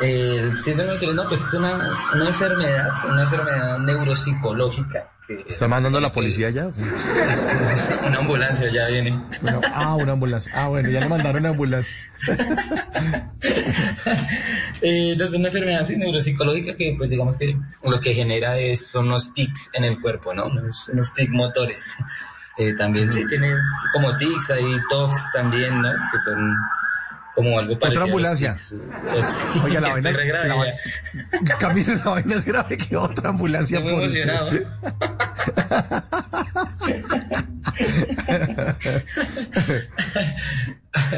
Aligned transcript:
El 0.00 0.56
síndrome 0.56 0.92
de 0.92 0.98
Tourette, 0.98 1.16
no, 1.16 1.28
pues 1.28 1.40
es 1.40 1.54
una, 1.54 1.98
una 2.14 2.28
enfermedad, 2.28 2.90
una 3.10 3.22
enfermedad 3.22 3.78
neuropsicológica. 3.80 5.10
¿Está 5.46 5.68
mandando 5.68 6.00
la 6.00 6.06
es 6.06 6.12
que- 6.12 6.20
policía 6.20 6.48
ya? 6.50 6.70
Una 8.06 8.18
ambulancia 8.18 8.70
ya 8.72 8.86
viene. 8.88 9.20
Bueno, 9.42 9.60
ah, 9.74 9.94
una 9.96 10.12
ambulancia. 10.12 10.50
Ah, 10.54 10.68
bueno, 10.68 10.88
ya 10.88 11.00
le 11.00 11.08
mandaron 11.08 11.40
una 11.40 11.50
ambulancia. 11.50 11.94
Eh, 14.80 15.16
no, 15.18 15.24
es 15.24 15.34
una 15.34 15.48
enfermedad 15.48 15.84
sí, 15.84 15.96
neuropsicológica 15.96 16.76
que, 16.76 16.94
pues 16.96 17.10
digamos 17.10 17.36
que 17.36 17.56
lo 17.82 17.98
que 17.98 18.14
genera 18.14 18.56
es, 18.58 18.86
son 18.86 19.08
unos 19.08 19.34
tics 19.34 19.70
en 19.72 19.82
el 19.84 20.00
cuerpo, 20.00 20.32
¿no? 20.34 20.46
Unos, 20.46 20.88
unos 20.90 21.12
tics 21.14 21.30
motores. 21.32 21.94
Eh, 22.58 22.74
también 22.74 23.12
sí 23.12 23.26
tiene 23.26 23.52
como 23.92 24.16
tics, 24.16 24.50
hay 24.50 24.64
tocs 24.88 25.32
también, 25.32 25.82
¿no? 25.82 25.90
Que 26.12 26.18
son 26.20 26.54
como 27.38 27.58
algo 27.58 27.78
parecido. 27.78 28.02
a 28.02 28.06
los 28.06 28.12
ambulancia. 28.14 28.52
Eh, 28.52 29.22
Oiga, 29.64 29.80
la 29.80 29.88
vaina- 29.90 30.10
la 30.46 30.54
va- 30.56 30.66
Camilo, 31.58 31.94
la 31.94 32.10
vaina 32.10 32.34
es 32.34 32.44
grave 32.44 32.76
que 32.76 32.96
otra 32.96 33.28
ambulancia 33.30 33.78
Estoy 33.78 33.92
por 33.92 34.00
muy 34.00 34.08
usted. 34.08 34.28
emocionado. 34.28 34.50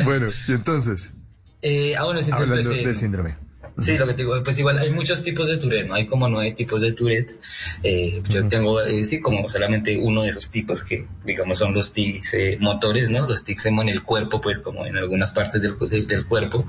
Bueno, 0.05 0.29
y 0.49 0.53
entonces, 0.53 1.17
Eh, 1.63 1.95
ah, 1.97 2.05
bueno, 2.05 2.21
entonces, 2.21 2.51
hablando 2.51 2.73
eh, 2.73 2.87
del 2.87 2.97
síndrome. 2.97 3.37
Sí, 3.81 3.97
lo 3.97 4.07
que 4.07 4.13
te 4.15 4.23
digo, 4.23 4.43
pues 4.45 4.59
igual 4.59 4.79
hay 4.79 4.91
muchos 4.91 5.23
tipos 5.23 5.47
de 5.47 5.57
Tourette, 5.57 5.87
¿no? 5.89 5.95
Hay 5.95 6.07
como 6.07 6.29
nueve 6.29 6.53
tipos 6.53 6.83
de 6.83 6.93
Tourette. 6.93 7.39
Eh, 7.83 8.23
yo 8.29 8.47
tengo, 8.47 8.81
eh, 8.83 9.03
sí, 9.05 9.21
como 9.21 9.49
solamente 9.49 9.97
uno 9.97 10.23
de 10.23 10.29
esos 10.29 10.51
tipos 10.51 10.85
que, 10.85 11.07
digamos, 11.25 11.59
son 11.59 11.73
los 11.73 11.93
tics 11.93 12.35
eh, 12.35 12.59
motores, 12.61 13.11
¿no? 13.11 13.27
Los 13.27 13.43
tics 13.43 13.67
en 13.67 13.79
el 13.89 14.03
cuerpo, 14.03 14.41
pues 14.41 14.59
como 14.59 14.85
en 14.87 14.97
algunas 14.99 15.33
partes 15.33 15.63
del, 15.63 15.79
de- 15.89 16.05
del 16.05 16.27
cuerpo. 16.27 16.67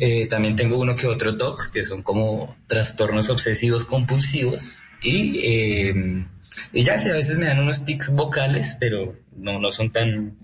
Eh, 0.00 0.26
también 0.26 0.56
tengo 0.56 0.78
uno 0.78 0.96
que 0.96 1.06
otro 1.06 1.36
TOC, 1.36 1.70
que 1.72 1.84
son 1.84 2.02
como 2.02 2.56
trastornos 2.66 3.30
obsesivos 3.30 3.84
compulsivos. 3.84 4.80
Y, 5.00 5.38
eh, 5.44 6.24
y 6.72 6.82
ya 6.82 6.98
sé, 6.98 7.12
a 7.12 7.14
veces 7.14 7.36
me 7.38 7.46
dan 7.46 7.60
unos 7.60 7.84
tics 7.84 8.10
vocales, 8.10 8.76
pero 8.80 9.14
no, 9.36 9.60
no 9.60 9.70
son 9.70 9.90
tan, 9.92 10.36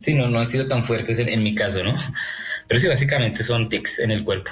sí, 0.00 0.14
no, 0.14 0.28
no 0.28 0.40
han 0.40 0.46
sido 0.46 0.66
tan 0.66 0.82
fuertes 0.82 1.20
en, 1.20 1.28
en 1.28 1.42
mi 1.42 1.54
caso, 1.54 1.84
¿no? 1.84 1.94
Pero 2.66 2.80
sí, 2.80 2.88
básicamente 2.88 3.44
son 3.44 3.68
tics 3.68 4.00
en 4.00 4.10
el 4.10 4.24
cuerpo. 4.24 4.50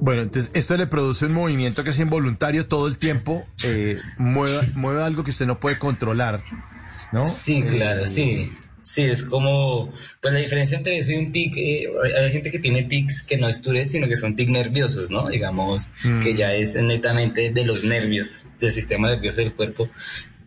Bueno, 0.00 0.22
entonces 0.22 0.50
esto 0.54 0.76
le 0.76 0.86
produce 0.86 1.26
un 1.26 1.32
movimiento 1.32 1.82
que 1.84 1.90
es 1.90 1.98
involuntario 2.00 2.66
todo 2.66 2.88
el 2.88 2.98
tiempo, 2.98 3.46
eh, 3.64 3.98
mueve, 4.18 4.70
mueve 4.74 5.02
algo 5.02 5.24
que 5.24 5.30
usted 5.30 5.46
no 5.46 5.60
puede 5.60 5.78
controlar, 5.78 6.42
¿no? 7.12 7.28
Sí, 7.28 7.62
claro, 7.62 8.04
Eh, 8.04 8.08
sí. 8.08 8.52
Sí, 8.82 9.00
es 9.00 9.22
como, 9.22 9.90
pues 10.20 10.34
la 10.34 10.40
diferencia 10.40 10.76
entre 10.76 10.98
eso 10.98 11.12
y 11.12 11.16
un 11.16 11.32
tic, 11.32 11.56
eh, 11.56 11.88
hay 12.22 12.30
gente 12.30 12.50
que 12.50 12.58
tiene 12.58 12.82
tics 12.82 13.22
que 13.22 13.38
no 13.38 13.48
es 13.48 13.62
Tourette, 13.62 13.88
sino 13.88 14.06
que 14.08 14.16
son 14.16 14.36
tics 14.36 14.50
nerviosos, 14.50 15.08
¿no? 15.08 15.26
Digamos, 15.28 15.88
que 16.22 16.34
ya 16.34 16.52
es 16.52 16.74
netamente 16.74 17.50
de 17.50 17.64
los 17.64 17.82
nervios, 17.82 18.44
del 18.60 18.72
sistema 18.72 19.08
nervioso 19.08 19.40
del 19.40 19.54
cuerpo, 19.54 19.88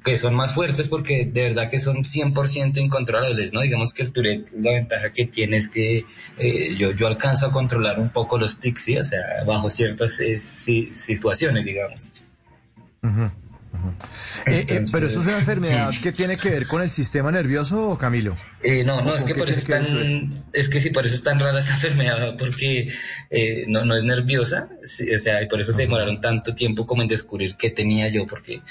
que 0.07 0.17
son 0.17 0.33
más 0.35 0.53
fuertes 0.53 0.87
porque 0.87 1.25
de 1.25 1.41
verdad 1.49 1.69
que 1.69 1.79
son 1.79 1.97
100% 1.97 2.77
incontrolables, 2.77 3.51
¿no? 3.51 3.59
Digamos 3.61 3.91
que 3.93 4.03
el 4.03 4.11
Tourette, 4.13 4.49
la 4.57 4.71
ventaja 4.71 5.11
que 5.11 5.25
tiene 5.25 5.57
es 5.57 5.67
que 5.67 6.05
eh, 6.37 6.75
yo, 6.77 6.91
yo 6.91 7.07
alcanzo 7.07 7.45
a 7.47 7.51
controlar 7.51 7.99
un 7.99 8.09
poco 8.09 8.39
los 8.39 8.59
tics, 8.59 8.81
¿sí? 8.81 8.97
O 8.97 9.03
sea, 9.03 9.19
bajo 9.45 9.69
ciertas 9.69 10.17
eh, 10.21 10.39
si- 10.39 10.91
situaciones, 10.95 11.65
digamos. 11.65 12.09
eh, 14.45 14.65
eh, 14.69 14.85
pero 14.91 15.07
eso 15.07 15.19
es 15.21 15.27
una 15.27 15.37
enfermedad 15.37 15.91
que 16.01 16.11
tiene 16.11 16.37
que 16.37 16.49
ver 16.49 16.67
con 16.67 16.81
el 16.81 16.89
sistema 16.89 17.31
nervioso, 17.31 17.97
Camilo. 17.97 18.35
Eh, 18.63 18.83
no, 18.85 18.97
no, 19.01 19.11
¿Con 19.11 19.17
es 19.17 19.23
que 19.23 19.35
por 19.35 19.49
eso 19.49 19.59
es 19.59 19.65
tan, 19.67 20.29
es 20.53 20.69
que 20.69 20.79
sí, 20.79 20.89
por 20.89 21.05
eso 21.05 21.15
es 21.15 21.23
tan 21.23 21.39
rara 21.39 21.59
esta 21.59 21.73
enfermedad, 21.75 22.35
porque 22.37 22.87
no, 23.67 23.83
no 23.85 23.95
es 23.95 24.03
nerviosa, 24.03 24.69
sí, 24.83 25.13
o 25.13 25.19
sea, 25.19 25.41
y 25.41 25.47
por 25.47 25.59
eso 25.61 25.73
se 25.73 25.81
demoraron 25.83 26.21
tanto 26.21 26.53
tiempo 26.55 26.85
como 26.85 27.01
en 27.01 27.07
descubrir 27.07 27.55
qué 27.55 27.69
tenía 27.69 28.07
yo, 28.07 28.25
porque 28.25 28.61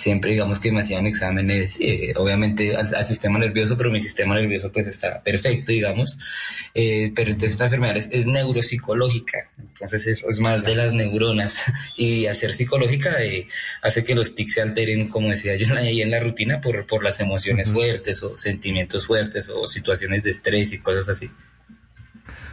siempre 0.00 0.30
digamos 0.30 0.60
que 0.60 0.72
me 0.72 0.80
hacían 0.80 1.06
exámenes, 1.06 1.76
eh, 1.78 2.14
obviamente 2.16 2.74
al, 2.74 2.94
al 2.94 3.06
sistema 3.06 3.38
nervioso, 3.38 3.76
pero 3.76 3.90
mi 3.90 4.00
sistema 4.00 4.34
nervioso 4.34 4.72
pues 4.72 4.86
está 4.86 5.22
perfecto, 5.22 5.72
digamos, 5.72 6.16
eh, 6.74 7.12
pero 7.14 7.30
entonces 7.30 7.52
esta 7.52 7.64
enfermedad 7.64 7.98
es, 7.98 8.08
es 8.10 8.26
neuropsicológica, 8.26 9.50
entonces 9.58 10.06
es, 10.06 10.24
es 10.24 10.40
más 10.40 10.64
de 10.64 10.74
las 10.74 10.94
neuronas, 10.94 11.62
y 11.96 12.26
al 12.26 12.34
ser 12.34 12.52
psicológica 12.52 13.22
eh, 13.22 13.46
hace 13.82 14.02
que 14.02 14.14
los 14.14 14.34
tics 14.34 14.54
se 14.54 14.62
alteren, 14.62 15.08
como 15.08 15.28
decía 15.28 15.56
yo 15.56 15.74
ahí 15.76 16.00
en 16.00 16.10
la 16.10 16.20
rutina, 16.20 16.60
por, 16.62 16.86
por 16.86 17.04
las 17.04 17.20
emociones 17.20 17.68
fuertes 17.68 18.22
o 18.22 18.36
sentimientos 18.38 19.06
fuertes 19.06 19.50
o 19.50 19.66
situaciones 19.66 20.22
de 20.22 20.30
estrés 20.30 20.72
y 20.72 20.78
cosas 20.78 21.10
así. 21.10 21.30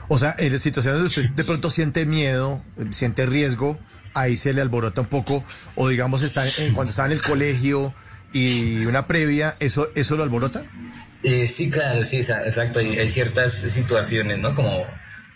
O 0.08 0.18
sea, 0.18 0.36
en 0.38 0.60
situaciones 0.60 1.00
donde 1.00 1.10
usted 1.10 1.30
de 1.30 1.44
pronto 1.44 1.70
siente 1.70 2.06
miedo, 2.06 2.62
siente 2.92 3.26
riesgo, 3.26 3.78
ahí 4.14 4.38
se 4.38 4.54
le 4.54 4.62
alborota 4.62 5.02
un 5.02 5.08
poco, 5.08 5.44
o 5.76 5.88
digamos 5.90 6.24
está 6.24 6.48
en- 6.48 6.74
cuando 6.74 6.90
está 6.92 7.06
en 7.06 7.12
el 7.12 7.22
colegio 7.22 7.94
y 8.34 8.86
una 8.86 9.08
previa, 9.08 9.56
¿eso, 9.60 9.90
eso 9.96 10.16
lo 10.18 10.24
alborota? 10.24 10.66
Eh, 11.24 11.48
sí, 11.48 11.70
claro, 11.70 12.04
sí, 12.04 12.18
exacto. 12.18 12.80
Hay, 12.80 12.98
hay 12.98 13.10
ciertas 13.10 13.54
situaciones, 13.54 14.40
¿no? 14.40 14.54
Como 14.54 14.86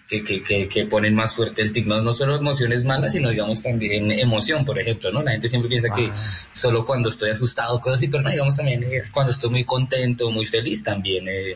que, 0.07 0.24
que, 0.24 0.44
que, 0.44 0.68
que 0.68 0.85
ponen 0.85 1.16
más 1.16 1.34
fuerte 1.35 1.62
el 1.62 1.72
tic, 1.72 1.85
¿no? 1.88 2.02
No 2.02 2.12
solo 2.12 2.35
emociones 2.35 2.84
malas, 2.84 3.13
sino 3.13 3.29
digamos 3.29 3.62
también 3.62 4.12
emoción, 4.12 4.66
por 4.66 4.78
ejemplo, 4.78 5.12
¿no? 5.12 5.23
La 5.23 5.31
gente 5.31 5.47
siempre 5.47 5.69
piensa 5.69 5.90
que 5.90 6.12
solo 6.53 6.85
cuando 6.85 7.09
estoy 7.09 7.29
asustado, 7.29 7.79
cosas 7.79 7.97
así, 8.00 8.08
pero 8.09 8.22
no, 8.23 8.29
digamos 8.29 8.58
también 8.58 8.84
eh, 8.84 9.02
cuando 9.12 9.31
estoy 9.31 9.50
muy 9.52 9.63
contento, 9.63 10.29
muy 10.31 10.46
feliz 10.46 10.84
también. 10.84 11.28
eh, 11.29 11.56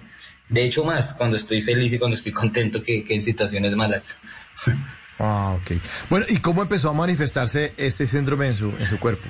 de 0.49 0.63
hecho, 0.63 0.83
más 0.83 1.13
cuando 1.13 1.37
estoy 1.37 1.61
feliz 1.61 1.93
y 1.93 1.99
cuando 1.99 2.15
estoy 2.15 2.31
contento 2.31 2.83
que, 2.83 3.03
que 3.03 3.15
en 3.15 3.23
situaciones 3.23 3.75
malas. 3.75 4.17
Ah, 5.17 5.57
ok. 5.61 5.77
Bueno, 6.09 6.25
¿y 6.27 6.39
cómo 6.39 6.61
empezó 6.61 6.89
a 6.89 6.93
manifestarse 6.93 7.73
este 7.77 8.05
síndrome 8.05 8.47
en 8.47 8.53
su, 8.53 8.69
en 8.71 8.83
su 8.83 8.99
cuerpo? 8.99 9.29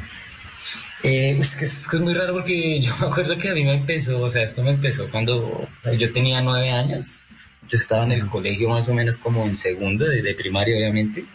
Eh, 1.03 1.37
es, 1.39 1.55
que 1.55 1.65
es, 1.65 1.87
que 1.87 1.97
es 1.97 2.01
muy 2.01 2.15
raro 2.15 2.33
porque 2.33 2.79
yo 2.81 2.91
me 2.99 3.05
acuerdo 3.05 3.37
que 3.37 3.49
a 3.49 3.53
mí 3.53 3.63
me 3.63 3.73
empezó, 3.73 4.19
o 4.19 4.29
sea, 4.29 4.43
esto 4.43 4.63
me 4.63 4.71
empezó 4.71 5.07
cuando 5.11 5.67
yo 5.97 6.11
tenía 6.11 6.41
nueve 6.41 6.71
años. 6.71 7.25
Yo 7.69 7.77
estaba 7.77 8.03
en 8.03 8.13
el 8.13 8.27
colegio 8.27 8.69
más 8.69 8.89
o 8.89 8.93
menos 8.93 9.17
como 9.17 9.45
en 9.45 9.55
segundo, 9.55 10.05
de, 10.05 10.21
de 10.21 10.33
primaria 10.33 10.75
obviamente. 10.75 11.25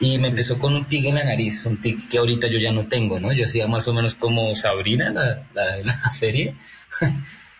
Y 0.00 0.18
me 0.18 0.28
empezó 0.28 0.58
con 0.58 0.74
un 0.74 0.84
tic 0.84 1.04
en 1.06 1.16
la 1.16 1.24
nariz, 1.24 1.64
un 1.66 1.80
tic 1.80 2.08
que 2.08 2.18
ahorita 2.18 2.46
yo 2.46 2.58
ya 2.58 2.70
no 2.72 2.86
tengo, 2.86 3.18
¿no? 3.18 3.32
Yo 3.32 3.44
hacía 3.44 3.66
más 3.66 3.88
o 3.88 3.94
menos 3.94 4.14
como 4.14 4.54
Sabrina, 4.54 5.10
la, 5.10 5.48
la, 5.54 5.78
la 5.78 6.12
serie. 6.12 6.56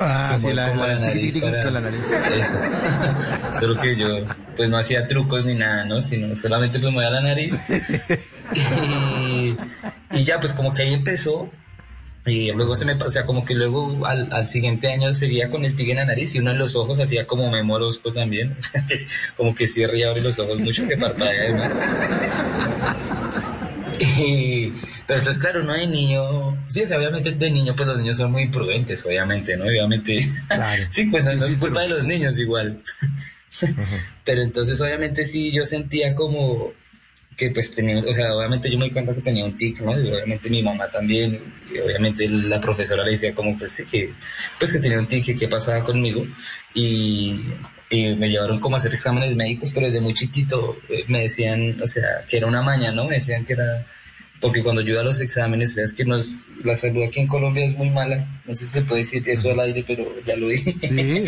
Ah, 0.01 0.29
Como- 0.37 0.49
sí, 0.51 0.55
la, 0.55 0.69
como 0.69 0.83
la- 0.87 0.95
la 0.95 1.01
nariz 1.01 1.41
para- 1.41 1.63
con 1.63 1.75
la 1.75 1.81
nariz. 1.81 2.01
Eso. 2.37 2.59
Solo 3.61 3.81
que 3.81 3.97
yo, 3.97 4.07
pues 4.57 4.71
no 4.71 4.79
hacía 4.79 5.09
trucos 5.09 5.45
ni 5.45 5.55
nada, 5.57 5.85
¿no? 5.85 6.01
Sino 6.03 6.37
solamente 6.37 6.79
pues 6.79 6.93
movía 6.93 7.11
la 7.11 7.21
nariz. 7.21 7.59
y, 8.55 9.57
y 10.13 10.25
ya, 10.25 10.39
pues 10.41 10.53
como 10.53 10.73
que 10.75 10.83
ahí 10.83 10.95
empezó. 10.95 11.51
Y 12.27 12.53
luego 12.53 12.77
se 12.77 12.85
me 12.85 12.95
pasó, 12.95 13.09
o 13.09 13.11
sea, 13.11 13.25
como 13.25 13.43
que 13.45 13.55
luego 13.55 14.05
al, 14.05 14.29
al 14.33 14.47
siguiente 14.47 14.93
año 14.93 15.15
seguía 15.15 15.49
con 15.49 15.65
el 15.65 15.75
tigre 15.75 15.93
en 15.93 15.99
la 15.99 16.05
nariz 16.05 16.35
y 16.35 16.41
uno 16.41 16.51
en 16.51 16.59
los 16.59 16.77
ojos 16.77 16.99
hacía 17.01 17.27
como 17.27 17.51
memorosco 17.51 18.13
también. 18.13 18.57
como 19.37 19.55
que 19.55 19.67
cierra 19.67 19.97
y 19.97 20.03
abre 20.03 20.21
los 20.21 20.39
ojos 20.39 20.59
mucho, 20.61 20.87
que 20.87 20.99
parpadea 20.99 21.43
además. 21.45 21.71
Y, 24.19 24.73
pero 25.07 25.19
entonces, 25.19 25.39
claro, 25.43 25.63
no 25.63 25.73
de 25.73 25.87
niño, 25.87 26.57
sí, 26.69 26.83
obviamente 26.85 27.33
de 27.33 27.51
niño, 27.51 27.75
pues 27.77 27.89
los 27.89 27.99
niños 27.99 28.17
son 28.17 28.31
muy 28.33 28.43
imprudentes, 28.43 29.05
obviamente, 29.05 29.57
¿no? 29.57 29.65
Obviamente, 29.65 30.19
Claro. 30.49 30.83
sí, 30.91 31.05
pues 31.07 31.25
no, 31.25 31.31
Sí, 31.33 31.37
no 31.37 31.47
es 31.47 31.53
sí, 31.53 31.59
culpa 31.59 31.81
pero- 31.81 31.95
de 31.95 31.99
los 32.01 32.05
niños 32.07 32.39
igual. 32.39 32.83
Pero 34.25 34.43
entonces, 34.43 34.81
obviamente, 34.81 35.25
sí, 35.25 35.51
yo 35.51 35.65
sentía 35.65 36.15
como 36.15 36.73
que, 37.37 37.51
pues, 37.51 37.71
tenía, 37.75 37.99
o 38.01 38.13
sea, 38.15 38.35
obviamente 38.35 38.71
yo 38.71 38.79
me 38.79 38.85
di 38.87 38.91
cuenta 38.91 39.15
que 39.15 39.21
tenía 39.23 39.45
un 39.45 39.57
tic, 39.57 39.81
¿no? 39.81 39.93
Y 39.99 40.09
obviamente 40.09 40.51
mi 40.51 40.63
mamá 40.63 40.89
también, 40.91 41.41
y 41.73 41.79
obviamente 41.79 42.29
la 42.29 42.61
profesora 42.61 43.05
le 43.05 43.13
decía 43.13 43.33
como, 43.35 43.57
pues, 43.59 43.73
sí, 43.73 43.85
que, 43.85 44.13
pues, 44.59 44.73
que 44.73 44.81
tenía 44.81 44.99
un 44.99 45.07
tic, 45.07 45.25
que 45.25 45.35
qué 45.37 45.49
pasaba 45.49 45.83
conmigo, 45.83 46.27
y, 46.75 47.41
y 47.91 48.15
me 48.17 48.29
llevaron 48.31 48.61
como 48.61 48.77
a 48.77 48.79
hacer 48.79 48.93
exámenes 48.93 49.35
médicos, 49.35 49.71
pero 49.73 49.87
desde 49.87 50.01
muy 50.01 50.15
chiquito 50.15 50.77
eh, 50.89 51.05
me 51.09 51.23
decían, 51.23 51.81
o 51.83 51.87
sea, 51.87 52.25
que 52.29 52.37
era 52.37 52.47
una 52.47 52.63
maña, 52.63 52.93
¿no? 52.93 53.07
Me 53.07 53.17
decían 53.17 53.45
que 53.45 53.55
era 53.55 53.87
porque 54.41 54.63
cuando 54.63 54.83
yo 54.83 54.93
iba 54.93 55.01
a 55.01 55.05
los 55.05 55.21
exámenes, 55.21 55.73
o 55.73 55.75
sea, 55.75 55.85
es 55.85 55.93
que 55.93 56.05
nos, 56.05 56.45
la 56.63 56.77
salud 56.77 57.03
aquí 57.03 57.19
en 57.19 57.27
Colombia 57.27 57.65
es 57.65 57.75
muy 57.77 57.91
mala. 57.91 58.25
No 58.47 58.55
sé 58.55 58.67
si 58.67 58.71
se 58.73 58.83
puede 58.83 59.01
decir 59.03 59.29
eso 59.29 59.51
al 59.51 59.59
aire, 59.59 59.83
pero 59.85 60.15
ya 60.25 60.37
lo 60.37 60.47
dije. 60.49 60.75
Sí, 60.81 61.25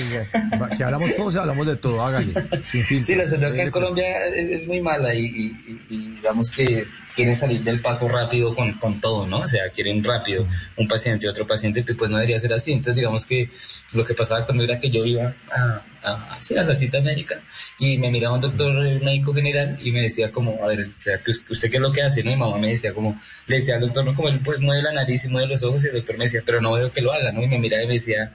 que 0.77 0.85
hablamos 0.85 1.17
todos 1.17 1.35
hablamos 1.35 1.67
de 1.67 1.77
todo, 1.77 2.01
hágale. 2.03 2.33
sin. 2.65 3.05
Sí, 3.05 3.15
la 3.17 3.27
salud 3.27 3.47
acá 3.47 3.63
en 3.63 3.71
pues. 3.71 3.73
Colombia 3.73 4.27
es, 4.29 4.49
es 4.61 4.67
muy 4.69 4.81
mala 4.81 5.13
y, 5.13 5.25
y- 5.25 5.57
y- 5.67 5.81
y 5.95 5.99
digamos 6.17 6.51
que 6.53 6.85
quieren 7.15 7.37
salir 7.37 7.63
del 7.63 7.81
paso 7.81 8.09
rápido 8.09 8.55
con, 8.55 8.75
con 8.75 9.01
todo, 9.01 9.27
¿no? 9.27 9.41
O 9.41 9.49
sea, 9.49 9.69
quieren 9.71 10.03
rápido 10.03 10.47
un 10.77 10.89
paciente 10.89 11.27
y 11.27 11.29
otro 11.29 11.47
paciente, 11.47 11.83
pues 11.83 12.11
no 12.11 12.17
debería 12.17 12.41
ser 12.41 12.53
así. 12.53 12.73
Entonces, 12.73 12.97
digamos 12.97 13.27
que 13.27 13.51
lo 13.95 14.05
que 14.05 14.15
pasaba 14.15 14.47
conmigo 14.47 14.71
era 14.71 14.79
que 14.79 14.91
yo 14.91 15.05
iba 15.05 15.35
a, 15.51 15.83
a, 16.03 16.39
sí, 16.41 16.57
a 16.57 16.65
la 16.65 16.75
cita 16.75 17.01
médica 17.01 17.41
y 17.79 17.99
me 17.99 18.11
miraba 18.11 18.35
un 18.35 18.41
doctor 18.41 18.73
médico 19.03 19.35
general 19.35 19.77
y 19.81 19.93
me 19.93 20.03
decía 20.03 20.31
como, 20.31 20.63
a 20.63 20.67
ver, 20.69 20.91
o 20.99 21.03
sea, 21.03 21.21
¿usted 21.49 21.71
qué 21.71 21.77
es 21.77 21.83
lo 21.83 21.93
que 21.93 22.03
hace? 22.03 22.23
¿no? 22.23 22.31
Mi 22.31 22.37
mamá 22.37 22.59
me 22.59 22.69
decía 22.69 22.95
como, 22.95 23.21
le 23.47 23.57
decía 23.57 23.75
al 23.75 23.81
doctor, 23.81 24.05
no, 24.05 24.15
como 24.15 24.29
él 24.29 24.41
pues 24.45 24.61
mueve 24.61 24.83
la 24.83 24.93
nariz 24.93 25.25
y 25.25 25.29
mueve 25.29 25.49
los 25.49 25.63
ojos 25.63 25.85
y 25.85 25.89
el 25.89 25.95
doctor 25.95 26.17
me 26.19 26.25
decía, 26.25 26.43
pero 26.45 26.61
no 26.61 26.73
veo 26.73 26.91
que 26.91 27.03
lo 27.03 27.13
haga, 27.13 27.33
¿no? 27.33 27.43
Y 27.43 27.49
me 27.49 27.59
miraba 27.59 27.83
y 27.83 27.87
me 27.87 27.95
decía, 27.95 28.33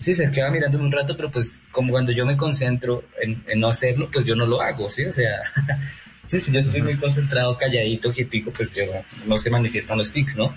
Sí, 0.00 0.14
se 0.14 0.30
queda 0.30 0.50
mirándome 0.50 0.84
un 0.84 0.92
rato, 0.92 1.14
pero 1.14 1.30
pues 1.30 1.64
como 1.70 1.92
cuando 1.92 2.10
yo 2.10 2.24
me 2.24 2.34
concentro 2.34 3.04
en, 3.20 3.44
en 3.46 3.60
no 3.60 3.68
hacerlo, 3.68 4.08
pues 4.10 4.24
yo 4.24 4.34
no 4.34 4.46
lo 4.46 4.62
hago, 4.62 4.88
¿sí? 4.88 5.04
O 5.04 5.12
sea, 5.12 5.42
sí, 6.30 6.40
si 6.40 6.52
yo 6.52 6.60
estoy 6.60 6.82
muy 6.82 6.96
concentrado, 6.96 7.56
calladito, 7.56 8.12
quietico, 8.12 8.52
pues 8.52 8.72
yo 8.72 8.84
no, 9.26 9.36
se 9.36 9.50
manifiestan 9.50 9.98
los 9.98 10.12
tics, 10.12 10.36
¿no? 10.36 10.54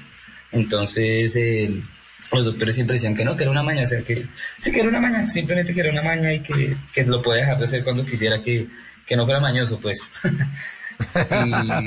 Entonces, 0.51 1.35
los 2.31 2.45
doctores 2.45 2.75
siempre 2.75 2.95
decían 2.95 3.15
que 3.15 3.25
no, 3.25 3.35
que 3.35 3.43
era 3.43 3.51
una 3.51 3.63
maña, 3.63 3.83
o 3.83 3.87
sea, 3.87 4.01
que 4.01 4.27
sí, 4.59 4.71
que 4.71 4.81
era 4.81 4.89
una 4.89 4.99
maña, 4.99 5.27
simplemente 5.27 5.73
que 5.73 5.79
era 5.79 5.89
una 5.89 6.03
maña 6.03 6.31
y 6.31 6.41
que, 6.41 6.77
que 6.93 7.05
lo 7.05 7.21
puede 7.23 7.39
dejar 7.39 7.57
de 7.57 7.65
hacer 7.65 7.83
cuando 7.83 8.05
quisiera, 8.05 8.39
que, 8.39 8.67
que 9.07 9.15
no 9.15 9.25
fuera 9.25 9.39
mañoso, 9.39 9.79
pues. 9.79 10.09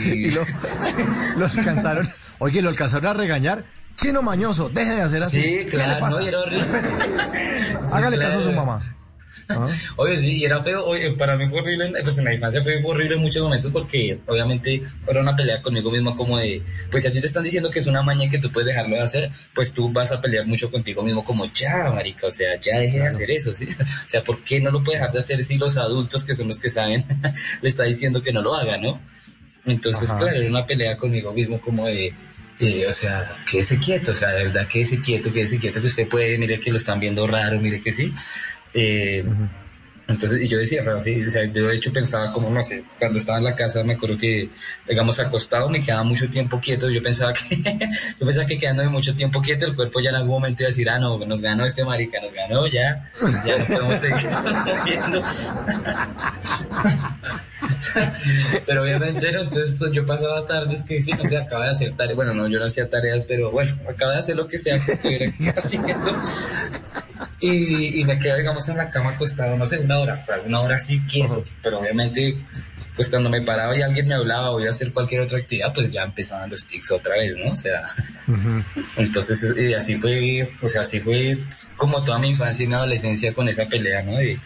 Y 0.04 0.30
lo, 0.32 0.44
los 1.38 1.56
alcanzaron, 1.56 2.10
oye, 2.38 2.60
lo 2.60 2.68
alcanzaron 2.68 3.06
a 3.06 3.14
regañar. 3.14 3.64
Chino 3.94 4.20
mañoso, 4.20 4.68
deje 4.68 4.96
de 4.96 5.00
hacer 5.00 5.22
así. 5.22 5.40
Sí, 5.40 5.48
¿Qué 5.70 5.76
le 5.76 5.84
claro, 5.84 6.00
pasa? 6.00 6.18
no, 6.18 6.24
y 6.24 6.28
era 6.28 6.40
horrible. 6.40 6.66
Hágale 7.92 8.18
caso 8.18 8.40
a 8.40 8.42
su 8.42 8.52
mamá. 8.52 8.95
Ah, 9.48 9.68
Oye, 9.96 10.16
sí, 10.18 10.32
y 10.38 10.44
era 10.44 10.62
feo, 10.62 10.84
oye, 10.84 11.12
para 11.12 11.36
mí 11.36 11.46
fue 11.46 11.60
horrible, 11.60 11.92
pues 12.02 12.18
en 12.18 12.24
la 12.24 12.34
infancia 12.34 12.62
fue, 12.62 12.80
fue 12.80 12.92
horrible 12.92 13.16
en 13.16 13.22
muchos 13.22 13.42
momentos 13.42 13.70
porque 13.70 14.18
obviamente 14.26 14.82
era 15.06 15.20
una 15.20 15.36
pelea 15.36 15.62
conmigo 15.62 15.90
mismo 15.90 16.14
como 16.14 16.38
de, 16.38 16.62
pues 16.90 17.02
si 17.02 17.08
a 17.08 17.12
ti 17.12 17.20
te 17.20 17.26
están 17.26 17.44
diciendo 17.44 17.70
que 17.70 17.78
es 17.78 17.86
una 17.86 18.02
maña 18.02 18.28
que 18.28 18.38
tú 18.38 18.50
puedes 18.50 18.68
dejarlo 18.68 18.96
de 18.96 19.02
hacer, 19.02 19.30
pues 19.54 19.72
tú 19.72 19.90
vas 19.90 20.12
a 20.12 20.20
pelear 20.20 20.46
mucho 20.46 20.70
contigo 20.70 21.02
mismo 21.02 21.24
como, 21.24 21.46
ya, 21.52 21.90
marica, 21.90 22.26
o 22.26 22.32
sea, 22.32 22.58
ya 22.60 22.78
deje 22.78 22.98
de 22.98 23.06
hacer 23.06 23.30
eso, 23.30 23.52
¿sí? 23.52 23.66
O 24.06 24.08
sea, 24.08 24.22
¿por 24.22 24.42
qué 24.44 24.60
no 24.60 24.70
lo 24.70 24.82
puede 24.82 24.98
dejar 24.98 25.12
de 25.12 25.20
hacer 25.20 25.42
si 25.44 25.58
los 25.58 25.76
adultos 25.76 26.24
que 26.24 26.34
son 26.34 26.48
los 26.48 26.58
que 26.58 26.68
saben 26.68 27.04
le 27.62 27.68
está 27.68 27.84
diciendo 27.84 28.22
que 28.22 28.32
no 28.32 28.42
lo 28.42 28.54
haga, 28.54 28.78
¿no? 28.78 29.00
Entonces, 29.64 30.10
Ajá. 30.10 30.20
claro, 30.20 30.36
era 30.36 30.48
una 30.48 30.66
pelea 30.66 30.96
conmigo 30.96 31.32
mismo 31.32 31.60
como 31.60 31.86
de, 31.86 32.14
eh, 32.58 32.86
o 32.88 32.92
sea, 32.92 33.36
quédese 33.50 33.78
quieto, 33.78 34.12
o 34.12 34.14
sea, 34.14 34.30
de 34.30 34.44
verdad, 34.44 34.66
quédese 34.68 35.00
quieto, 35.00 35.32
quédese 35.32 35.58
quieto, 35.58 35.80
que 35.80 35.88
usted 35.88 36.08
puede, 36.08 36.38
mire 36.38 36.58
que 36.58 36.70
lo 36.70 36.78
están 36.78 37.00
viendo 37.00 37.26
raro, 37.26 37.60
mire 37.60 37.80
que 37.80 37.92
sí. 37.92 38.14
Eh, 38.78 39.24
entonces, 40.08 40.42
y 40.42 40.48
yo 40.48 40.58
decía, 40.58 40.82
o 40.82 40.84
sea, 40.84 41.00
sí, 41.00 41.24
o 41.26 41.30
sea, 41.30 41.44
yo 41.46 41.66
de 41.66 41.74
hecho 41.74 41.92
pensaba 41.92 42.30
como, 42.30 42.48
no 42.48 42.62
sé, 42.62 42.84
cuando 42.98 43.18
estaba 43.18 43.38
en 43.38 43.44
la 43.44 43.56
casa, 43.56 43.82
me 43.82 43.94
acuerdo 43.94 44.16
que, 44.16 44.50
digamos, 44.88 45.18
acostado, 45.18 45.68
me 45.68 45.80
quedaba 45.80 46.04
mucho 46.04 46.30
tiempo 46.30 46.60
quieto, 46.60 46.88
yo 46.88 47.02
pensaba 47.02 47.32
que, 47.32 47.56
yo 48.20 48.26
pensaba 48.26 48.46
que 48.46 48.56
quedándome 48.56 48.90
mucho 48.90 49.16
tiempo 49.16 49.42
quieto, 49.42 49.66
el 49.66 49.74
cuerpo 49.74 49.98
ya 49.98 50.10
en 50.10 50.16
algún 50.16 50.34
momento 50.34 50.62
iba 50.62 50.68
a 50.68 50.70
decir, 50.70 50.88
ah, 50.88 51.00
no, 51.00 51.18
nos 51.18 51.40
ganó 51.40 51.66
este 51.66 51.84
marica, 51.84 52.20
nos 52.20 52.32
ganó, 52.32 52.68
ya, 52.68 53.10
ya 53.44 53.58
no 53.58 53.64
podemos 53.66 53.98
seguir 53.98 54.30
moviendo. 54.78 55.22
pero 58.66 58.82
obviamente 58.82 59.32
no, 59.32 59.40
entonces 59.40 59.90
yo 59.92 60.06
pasaba 60.06 60.46
tardes 60.46 60.82
que 60.82 61.02
sí, 61.02 61.10
no 61.14 61.28
sé, 61.28 61.36
acaba 61.36 61.64
de 61.64 61.70
hacer 61.72 61.96
tareas, 61.96 62.14
bueno, 62.14 62.32
no, 62.32 62.46
yo 62.46 62.60
no 62.60 62.66
hacía 62.66 62.88
tareas, 62.88 63.24
pero 63.24 63.50
bueno, 63.50 63.76
acaba 63.88 64.12
de 64.12 64.18
hacer 64.18 64.36
lo 64.36 64.46
que 64.46 64.56
sea 64.56 64.78
que 64.78 64.92
estuviera 64.92 65.26
haciendo. 65.56 66.22
Y, 67.38 68.00
y 68.00 68.04
me 68.04 68.18
quedo, 68.18 68.36
digamos, 68.38 68.66
en 68.68 68.78
la 68.78 68.88
cama 68.88 69.10
acostado, 69.10 69.56
no 69.58 69.66
sé, 69.66 69.78
una 69.78 69.98
hora, 69.98 70.24
una 70.46 70.60
hora 70.60 70.76
así 70.76 71.00
quieto, 71.00 71.44
pero 71.62 71.80
obviamente, 71.80 72.38
pues 72.94 73.10
cuando 73.10 73.28
me 73.28 73.42
paraba 73.42 73.76
y 73.76 73.82
alguien 73.82 74.08
me 74.08 74.14
hablaba 74.14 74.50
o 74.52 74.58
iba 74.58 74.68
a 74.68 74.72
hacer 74.72 74.90
cualquier 74.92 75.20
otra 75.20 75.38
actividad, 75.38 75.72
pues 75.74 75.92
ya 75.92 76.04
empezaban 76.04 76.48
los 76.48 76.66
tics 76.66 76.90
otra 76.92 77.14
vez, 77.16 77.36
¿no? 77.36 77.52
O 77.52 77.56
sea, 77.56 77.84
entonces 78.96 79.54
eh, 79.58 79.76
así 79.76 79.96
fue, 79.96 80.50
o 80.62 80.68
sea, 80.68 80.80
así 80.80 80.98
fue 80.98 81.38
como 81.76 82.02
toda 82.02 82.18
mi 82.18 82.28
infancia 82.28 82.64
y 82.64 82.68
mi 82.68 82.74
adolescencia 82.74 83.34
con 83.34 83.48
esa 83.48 83.66
pelea, 83.66 84.02
¿no? 84.02 84.16
De, 84.16 84.40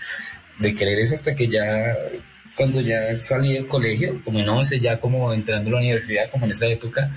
de 0.59 0.75
querer 0.75 0.99
eso 0.99 1.15
hasta 1.15 1.37
que 1.37 1.47
ya, 1.47 1.97
cuando 2.57 2.81
ya 2.81 3.23
salí 3.23 3.55
del 3.55 3.69
colegio, 3.69 4.21
como 4.25 4.41
en 4.41 4.49
11, 4.49 4.81
ya 4.81 4.99
como 4.99 5.33
entrando 5.33 5.69
a 5.69 5.73
la 5.75 5.79
universidad, 5.79 6.29
como 6.29 6.47
en 6.47 6.53
esa 6.53 6.67
época, 6.67 7.11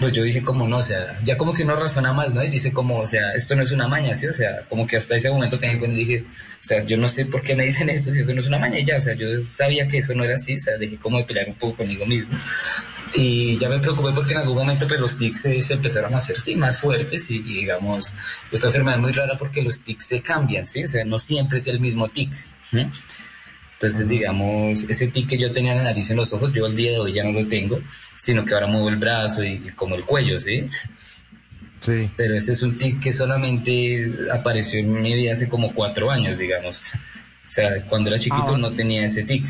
pues 0.00 0.12
yo 0.12 0.22
dije 0.22 0.42
como 0.42 0.66
no, 0.66 0.78
o 0.78 0.82
sea, 0.82 1.20
ya 1.22 1.36
como 1.36 1.52
que 1.52 1.62
uno 1.62 1.76
razona 1.76 2.12
más, 2.12 2.32
¿no? 2.32 2.42
Y 2.42 2.48
dice 2.48 2.72
como, 2.72 2.98
o 2.98 3.06
sea, 3.06 3.32
esto 3.34 3.54
no 3.54 3.62
es 3.62 3.70
una 3.70 3.86
maña, 3.86 4.14
¿sí? 4.14 4.26
O 4.26 4.32
sea, 4.32 4.64
como 4.68 4.86
que 4.86 4.96
hasta 4.96 5.16
ese 5.16 5.30
momento 5.30 5.58
me 5.60 5.70
di 5.70 5.78
cuenta 5.78 5.96
dije, 5.96 6.24
o 6.26 6.64
sea, 6.64 6.84
yo 6.84 6.96
no 6.96 7.08
sé 7.08 7.26
por 7.26 7.42
qué 7.42 7.54
me 7.54 7.64
dicen 7.66 7.90
esto 7.90 8.10
si 8.10 8.20
eso 8.20 8.32
no 8.32 8.40
es 8.40 8.48
una 8.48 8.58
maña 8.58 8.78
y 8.78 8.84
ya, 8.84 8.96
o 8.96 9.00
sea, 9.00 9.14
yo 9.14 9.28
sabía 9.48 9.86
que 9.86 9.98
eso 9.98 10.14
no 10.14 10.24
era 10.24 10.34
así, 10.34 10.56
o 10.56 10.58
sea, 10.58 10.78
dejé 10.78 10.96
como 10.96 11.18
de 11.18 11.24
pelear 11.24 11.48
un 11.48 11.54
poco 11.54 11.76
conmigo 11.76 12.06
mismo. 12.06 12.36
Y 13.14 13.58
ya 13.58 13.68
me 13.68 13.78
preocupé 13.80 14.12
porque 14.12 14.32
en 14.32 14.38
algún 14.38 14.56
momento 14.56 14.86
pues 14.86 15.00
los 15.00 15.18
tics 15.18 15.40
se, 15.40 15.62
se 15.62 15.74
empezaron 15.74 16.14
a 16.14 16.18
hacer, 16.18 16.40
sí, 16.40 16.56
más 16.56 16.80
fuertes 16.80 17.30
y, 17.30 17.36
y, 17.36 17.54
digamos, 17.60 18.14
esta 18.50 18.68
enfermedad 18.68 18.96
es 18.96 19.02
muy 19.02 19.12
rara 19.12 19.36
porque 19.36 19.62
los 19.62 19.80
tics 19.80 20.06
se 20.06 20.22
cambian, 20.22 20.66
¿sí? 20.66 20.84
O 20.84 20.88
sea, 20.88 21.04
no 21.04 21.18
siempre 21.18 21.58
es 21.58 21.66
el 21.66 21.80
mismo 21.80 22.08
tic. 22.08 22.32
¿sí? 22.70 22.86
Entonces, 23.80 24.06
digamos, 24.06 24.82
ese 24.90 25.06
tic 25.06 25.26
que 25.26 25.38
yo 25.38 25.52
tenía 25.52 25.72
en 25.72 25.78
la 25.78 25.84
nariz 25.84 26.10
y 26.10 26.12
en 26.12 26.18
los 26.18 26.30
ojos, 26.34 26.52
yo 26.52 26.66
al 26.66 26.76
día 26.76 26.90
de 26.90 26.98
hoy 26.98 27.14
ya 27.14 27.24
no 27.24 27.32
lo 27.32 27.48
tengo, 27.48 27.80
sino 28.14 28.44
que 28.44 28.52
ahora 28.52 28.66
muevo 28.66 28.90
el 28.90 28.96
brazo 28.96 29.42
y, 29.42 29.52
y 29.52 29.70
como 29.70 29.94
el 29.94 30.04
cuello, 30.04 30.38
¿sí? 30.38 30.68
sí. 31.80 32.10
Pero 32.14 32.34
ese 32.34 32.52
es 32.52 32.60
un 32.60 32.76
tic 32.76 33.00
que 33.00 33.14
solamente 33.14 34.12
apareció 34.34 34.80
en 34.80 35.00
mi 35.00 35.14
vida 35.14 35.32
hace 35.32 35.48
como 35.48 35.72
cuatro 35.72 36.10
años, 36.10 36.36
digamos. 36.36 36.92
O 37.48 37.52
sea, 37.52 37.82
cuando 37.86 38.10
era 38.10 38.18
chiquito 38.18 38.54
Ah, 38.54 38.58
no 38.58 38.70
tenía 38.70 39.06
ese 39.06 39.22
tic. 39.22 39.46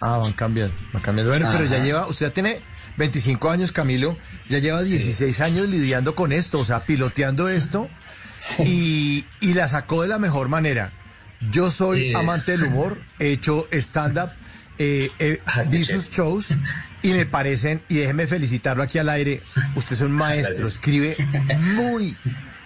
Ah, 0.00 0.18
van 0.18 0.34
cambiando, 0.34 0.74
van 0.92 1.02
cambiando. 1.02 1.32
Bueno, 1.32 1.48
pero 1.50 1.64
ya 1.64 1.82
lleva, 1.82 2.06
usted 2.06 2.26
ya 2.26 2.34
tiene 2.34 2.60
25 2.98 3.48
años, 3.48 3.72
Camilo, 3.72 4.18
ya 4.50 4.58
lleva 4.58 4.82
16 4.82 5.40
años 5.40 5.66
lidiando 5.66 6.14
con 6.14 6.32
esto, 6.32 6.60
o 6.60 6.64
sea, 6.66 6.84
piloteando 6.84 7.48
esto 7.48 7.88
y, 8.58 9.24
y 9.40 9.54
la 9.54 9.66
sacó 9.66 10.02
de 10.02 10.08
la 10.08 10.18
mejor 10.18 10.50
manera. 10.50 10.92
Yo 11.50 11.70
soy 11.70 12.14
amante 12.14 12.52
del 12.52 12.64
humor, 12.64 12.98
he 13.18 13.32
hecho 13.32 13.68
stand-up, 13.72 14.30
eh, 14.78 15.10
eh, 15.18 15.40
vi 15.68 15.84
sus 15.84 16.10
shows 16.10 16.54
y 17.02 17.12
me 17.12 17.26
parecen, 17.26 17.82
y 17.88 17.96
déjeme 17.96 18.26
felicitarlo 18.26 18.82
aquí 18.82 18.98
al 18.98 19.08
aire, 19.08 19.42
usted 19.74 19.94
es 19.94 20.00
un 20.00 20.12
maestro, 20.12 20.66
escribe 20.68 21.16
muy, 21.74 22.14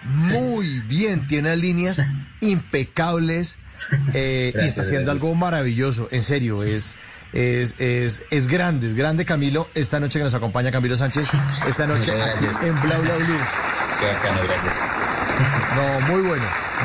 muy 0.03 0.81
bien, 0.81 1.27
tiene 1.27 1.55
líneas 1.55 2.01
impecables 2.39 3.59
eh, 4.13 4.53
y 4.55 4.65
está 4.65 4.81
haciendo 4.81 5.11
gracias. 5.11 5.23
algo 5.23 5.35
maravilloso, 5.35 6.07
en 6.11 6.23
serio, 6.23 6.63
es, 6.63 6.95
es, 7.33 7.75
es, 7.79 8.23
es 8.29 8.47
grande, 8.47 8.87
es 8.87 8.95
grande 8.95 9.25
Camilo, 9.25 9.69
esta 9.73 9.99
noche 9.99 10.19
que 10.19 10.23
nos 10.23 10.33
acompaña 10.33 10.71
Camilo 10.71 10.95
Sánchez, 10.95 11.27
esta 11.67 11.87
noche 11.87 12.11
aquí 12.21 12.45
en 12.63 12.81
Bla 12.81 12.97
Bla 12.99 13.15
Blue. 13.17 13.39
Qué 13.99 14.05
bacano, 14.05 14.39
gracias. 14.43 14.75
No, 15.75 16.07
muy 16.13 16.27
bueno, 16.27 16.43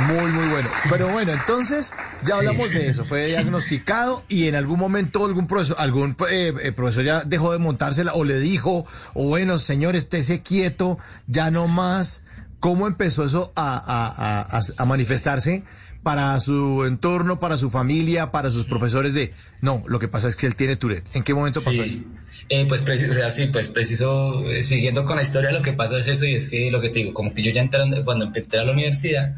muy, 0.09 0.31
muy 0.33 0.49
bueno. 0.49 0.69
Pero 0.91 1.09
bueno, 1.09 1.33
entonces 1.33 1.93
ya 2.23 2.27
Sí. 2.27 2.33
hablamos 2.33 2.73
de 2.73 2.89
eso, 2.89 3.05
fue 3.05 3.27
diagnosticado 3.27 4.25
y 4.29 4.47
en 4.47 4.55
algún 4.55 4.79
momento 4.79 5.25
algún 5.25 5.47
profesor, 5.47 5.77
algún 5.79 6.17
eh, 6.31 6.53
eh, 6.63 6.73
profesor 6.73 7.05
ya 7.05 7.23
dejó 7.25 7.53
de 7.53 7.59
montársela 7.59 8.15
o 8.15 8.25
le 8.25 8.39
dijo, 8.41 8.87
o 9.15 9.25
bueno, 9.29 9.59
señor, 9.59 9.97
estése 9.97 10.43
quieto, 10.43 10.99
ya 11.27 11.51
no 11.51 11.69
más. 11.69 12.25
¿Cómo 12.61 12.87
empezó 12.87 13.25
eso 13.25 13.53
a, 13.57 13.75
a- 13.77 14.41
a- 14.41 14.59
a- 14.59 14.63
a 14.79 14.85
manifestarse 14.85 15.65
para 16.05 16.39
su 16.41 16.85
entorno, 16.87 17.41
para 17.41 17.57
su 17.57 17.71
familia, 17.71 18.31
para 18.33 18.51
sus 18.51 18.67
profesores 18.67 19.15
de, 19.15 19.35
no, 19.61 19.83
lo 19.89 19.99
que 19.99 20.09
pasa 20.09 20.29
es 20.29 20.37
que 20.37 20.47
él 20.47 20.55
tiene 20.55 20.77
Tourette? 20.77 21.05
¿En 21.15 21.23
qué 21.25 21.35
momento 21.35 21.61
pasó 21.61 21.83
eso? 21.83 21.95
Sí. 21.95 22.07
Eh, 22.49 22.67
pues 22.69 22.83
preciso, 22.83 23.13
o 23.13 23.15
sea, 23.15 23.31
sí, 23.31 23.47
pues 23.47 23.69
preciso, 23.69 24.41
eh, 24.49 24.63
siguiendo 24.63 25.05
con 25.05 25.17
la 25.17 25.23
historia, 25.23 25.53
lo 25.53 25.63
que 25.63 25.73
pasa 25.73 25.99
es 25.99 26.07
eso 26.09 26.25
y 26.27 26.35
es 26.35 26.49
que 26.49 26.71
lo 26.71 26.81
que 26.81 26.89
te 26.91 26.99
digo, 27.01 27.13
como 27.15 27.33
que 27.35 27.43
yo 27.43 27.51
ya 27.53 27.63
entrando, 27.63 28.05
cuando 28.05 28.27
entré 28.35 28.61
a 28.61 28.65
la 28.65 28.73
universidad, 28.73 29.37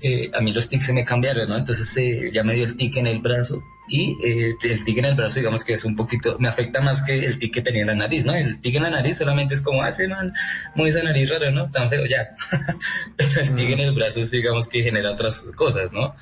eh, 0.00 0.30
a 0.34 0.40
mí 0.40 0.52
los 0.52 0.68
tics 0.68 0.86
se 0.86 0.92
me 0.92 1.04
cambiaron, 1.04 1.48
¿no? 1.48 1.56
Entonces 1.56 1.96
eh, 1.96 2.30
ya 2.32 2.42
me 2.42 2.54
dio 2.54 2.64
el 2.64 2.76
tic 2.76 2.96
en 2.96 3.06
el 3.06 3.20
brazo 3.20 3.62
y 3.88 4.16
eh, 4.24 4.54
el 4.62 4.84
tic 4.84 4.98
en 4.98 5.06
el 5.06 5.14
brazo, 5.14 5.38
digamos 5.38 5.64
que 5.64 5.74
es 5.74 5.84
un 5.84 5.96
poquito, 5.96 6.36
me 6.38 6.48
afecta 6.48 6.80
más 6.80 7.02
que 7.02 7.18
el 7.18 7.38
tic 7.38 7.54
que 7.54 7.62
tenía 7.62 7.82
en 7.82 7.86
la 7.88 7.94
nariz, 7.94 8.24
¿no? 8.24 8.34
El 8.34 8.60
tic 8.60 8.74
en 8.76 8.82
la 8.82 8.90
nariz 8.90 9.18
solamente 9.18 9.54
es 9.54 9.60
como, 9.60 9.82
hace 9.82 10.08
man, 10.08 10.32
muy 10.74 10.90
esa 10.90 11.02
nariz 11.02 11.30
rara, 11.30 11.50
¿no? 11.50 11.70
Tan 11.70 11.88
feo, 11.88 12.04
ya. 12.06 12.34
Pero 13.16 13.40
el 13.40 13.54
tic 13.54 13.70
en 13.70 13.80
el 13.80 13.94
brazo, 13.94 14.22
sí, 14.24 14.38
digamos 14.38 14.68
que 14.68 14.82
genera 14.82 15.10
otras 15.10 15.44
cosas, 15.54 15.92
¿no? 15.92 16.14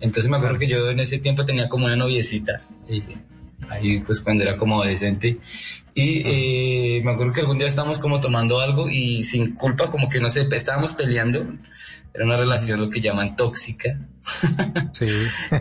Entonces 0.00 0.30
me 0.30 0.36
acuerdo 0.36 0.58
que 0.58 0.68
yo 0.68 0.90
en 0.90 1.00
ese 1.00 1.18
tiempo 1.18 1.44
tenía 1.44 1.68
como 1.68 1.86
una 1.86 1.96
noviecita. 1.96 2.62
Ahí 3.70 4.00
pues 4.00 4.20
cuando 4.20 4.42
era 4.42 4.56
como 4.56 4.76
adolescente. 4.76 5.38
Y 5.94 6.22
eh, 6.24 7.02
me 7.04 7.10
acuerdo 7.10 7.32
que 7.32 7.40
algún 7.40 7.58
día 7.58 7.66
estábamos 7.66 7.98
como 7.98 8.20
tomando 8.20 8.60
algo 8.60 8.88
y 8.88 9.24
sin 9.24 9.54
culpa, 9.54 9.90
como 9.90 10.08
que 10.08 10.20
no 10.20 10.30
sé, 10.30 10.46
estábamos 10.52 10.94
peleando. 10.94 11.46
Era 12.14 12.24
una 12.24 12.36
relación 12.36 12.80
lo 12.80 12.88
que 12.90 13.00
llaman 13.00 13.36
tóxica. 13.36 13.98
Sí. 14.92 15.06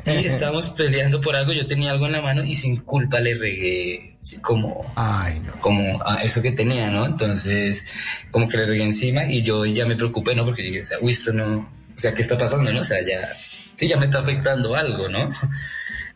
y 0.05 0.25
estábamos 0.25 0.69
peleando 0.69 1.21
por 1.21 1.35
algo, 1.35 1.53
yo 1.53 1.67
tenía 1.67 1.91
algo 1.91 2.05
en 2.05 2.11
la 2.11 2.21
mano 2.21 2.43
y 2.43 2.55
sin 2.55 2.77
culpa 2.77 3.19
le 3.19 3.35
regué 3.35 4.17
como, 4.41 4.91
Ay, 4.95 5.39
no. 5.39 5.59
como 5.61 6.01
a 6.05 6.17
eso 6.17 6.41
que 6.41 6.51
tenía, 6.51 6.89
¿no? 6.89 7.05
Entonces, 7.05 7.85
como 8.31 8.47
que 8.47 8.57
le 8.57 8.65
regué 8.65 8.83
encima 8.83 9.25
y 9.25 9.41
yo 9.41 9.65
ya 9.65 9.85
me 9.85 9.95
preocupé, 9.95 10.35
¿no? 10.35 10.43
Porque 10.43 10.63
dije, 10.63 10.81
o 10.81 10.85
sea, 10.85 10.97
uy, 10.99 11.13
esto 11.13 11.31
no, 11.31 11.69
o 11.95 11.99
sea, 11.99 12.13
¿qué 12.13 12.21
está 12.21 12.37
pasando, 12.37 12.71
no? 12.73 12.81
O 12.81 12.83
sea, 12.83 12.99
ya, 13.01 13.29
sí, 13.75 13.87
ya 13.87 13.97
me 13.97 14.05
está 14.05 14.19
afectando 14.19 14.75
algo, 14.75 15.07
¿no? 15.07 15.31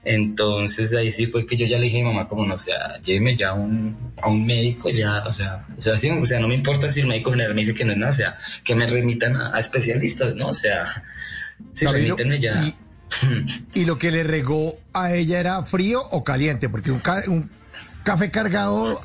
Entonces 0.03 0.93
ahí 0.95 1.11
sí 1.11 1.27
fue 1.27 1.45
que 1.45 1.55
yo 1.57 1.65
ya 1.67 1.77
le 1.77 1.83
dije 1.85 2.01
a 2.01 2.03
mi 2.05 2.09
mamá 2.13 2.27
como 2.27 2.45
no, 2.45 2.55
o 2.55 2.59
sea, 2.59 2.99
lléveme 3.01 3.35
ya 3.35 3.49
a 3.49 3.53
un, 3.53 4.13
a 4.21 4.29
un 4.29 4.45
médico, 4.47 4.89
ya, 4.89 5.23
o 5.25 5.33
sea, 5.33 5.65
o 5.77 5.81
sea, 5.81 5.97
sí, 5.97 6.09
o 6.09 6.25
sea, 6.25 6.39
no 6.39 6.47
me 6.47 6.55
importa 6.55 6.91
si 6.91 7.01
el 7.01 7.07
médico 7.07 7.29
general 7.31 7.53
me 7.53 7.61
dice 7.61 7.73
que 7.75 7.85
no 7.85 7.91
es 7.91 7.97
nada, 7.99 8.11
o 8.11 8.15
sea, 8.15 8.35
que 8.63 8.73
me 8.75 8.87
remitan 8.87 9.35
a, 9.35 9.55
a 9.55 9.59
especialistas, 9.59 10.35
¿no? 10.35 10.47
O 10.47 10.53
sea, 10.55 10.85
sí, 11.73 11.85
Camilo, 11.85 12.15
remítanme 12.15 12.39
ya. 12.39 12.63
y- 12.63 12.75
¿Y 13.81 13.85
lo 13.85 13.97
que 13.97 14.09
le 14.09 14.23
regó 14.23 14.79
a 14.93 15.13
ella 15.13 15.39
era 15.39 15.61
frío 15.63 16.01
o 16.11 16.23
caliente? 16.23 16.69
Porque 16.69 16.91
un, 16.91 16.99
ca- 16.99 17.23
un 17.27 17.51
café 18.03 18.31
cargado 18.31 18.99